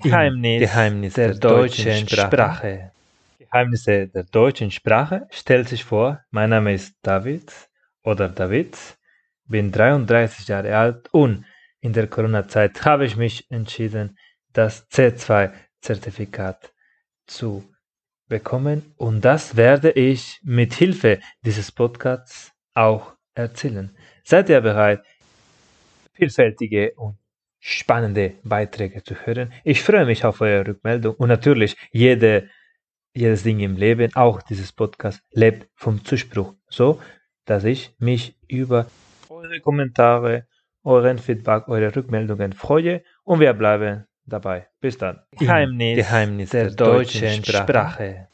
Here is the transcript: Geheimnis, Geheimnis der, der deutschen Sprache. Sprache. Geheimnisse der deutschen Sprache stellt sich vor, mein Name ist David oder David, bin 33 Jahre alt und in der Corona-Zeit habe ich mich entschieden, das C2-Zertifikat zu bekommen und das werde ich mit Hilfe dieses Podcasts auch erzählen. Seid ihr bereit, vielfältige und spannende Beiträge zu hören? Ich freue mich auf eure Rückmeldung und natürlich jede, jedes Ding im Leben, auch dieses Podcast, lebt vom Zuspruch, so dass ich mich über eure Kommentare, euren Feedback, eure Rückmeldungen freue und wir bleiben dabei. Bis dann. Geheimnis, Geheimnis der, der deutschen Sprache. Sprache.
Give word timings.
Geheimnis, 0.00 0.60
Geheimnis 0.60 1.14
der, 1.14 1.28
der 1.28 1.38
deutschen 1.38 2.08
Sprache. 2.08 2.26
Sprache. 2.26 2.92
Geheimnisse 3.38 4.08
der 4.08 4.24
deutschen 4.24 4.70
Sprache 4.70 5.26
stellt 5.30 5.68
sich 5.68 5.84
vor, 5.84 6.20
mein 6.30 6.50
Name 6.50 6.72
ist 6.72 6.94
David 7.02 7.52
oder 8.02 8.28
David, 8.28 8.78
bin 9.44 9.70
33 9.70 10.48
Jahre 10.48 10.74
alt 10.76 11.08
und 11.12 11.44
in 11.80 11.92
der 11.92 12.06
Corona-Zeit 12.06 12.84
habe 12.84 13.04
ich 13.04 13.16
mich 13.16 13.50
entschieden, 13.50 14.16
das 14.52 14.88
C2-Zertifikat 14.90 16.72
zu 17.26 17.64
bekommen 18.28 18.94
und 18.96 19.20
das 19.22 19.56
werde 19.56 19.90
ich 19.90 20.40
mit 20.42 20.72
Hilfe 20.74 21.20
dieses 21.44 21.70
Podcasts 21.70 22.52
auch 22.72 23.14
erzählen. 23.34 23.94
Seid 24.24 24.48
ihr 24.48 24.60
bereit, 24.60 25.04
vielfältige 26.14 26.92
und 26.96 27.18
spannende 27.64 28.34
Beiträge 28.42 29.04
zu 29.04 29.14
hören? 29.14 29.52
Ich 29.62 29.82
freue 29.82 30.04
mich 30.04 30.24
auf 30.24 30.40
eure 30.40 30.66
Rückmeldung 30.66 31.14
und 31.14 31.28
natürlich 31.28 31.76
jede, 31.92 32.48
jedes 33.14 33.44
Ding 33.44 33.60
im 33.60 33.76
Leben, 33.76 34.14
auch 34.16 34.42
dieses 34.42 34.72
Podcast, 34.72 35.22
lebt 35.30 35.68
vom 35.76 36.04
Zuspruch, 36.04 36.54
so 36.68 37.00
dass 37.44 37.64
ich 37.64 37.94
mich 37.98 38.36
über 38.48 38.86
eure 39.28 39.60
Kommentare, 39.60 40.46
euren 40.82 41.18
Feedback, 41.18 41.68
eure 41.68 41.94
Rückmeldungen 41.94 42.52
freue 42.52 43.02
und 43.22 43.38
wir 43.38 43.52
bleiben 43.52 44.06
dabei. 44.26 44.66
Bis 44.80 44.98
dann. 44.98 45.20
Geheimnis, 45.38 45.96
Geheimnis 45.96 46.50
der, 46.50 46.64
der 46.66 46.74
deutschen 46.74 47.44
Sprache. 47.44 47.62
Sprache. 47.62 48.28